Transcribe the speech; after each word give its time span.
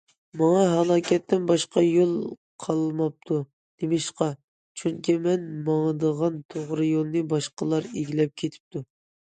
ماڭا 0.39 0.61
ھالاكەتتىن 0.69 1.43
باشقا 1.51 1.83
يول 1.87 2.15
قالماپتۇ.— 2.65 3.37
نېمىشقا؟— 3.43 4.31
چۈنكى 4.83 5.17
مەن 5.29 5.47
ماڭىدىغان 5.69 6.43
توغرا 6.57 6.91
يولنى 6.91 7.27
باشقىلار 7.37 7.93
ئىگىلەپ 7.95 8.39
كېتىپتۇ. 8.45 8.87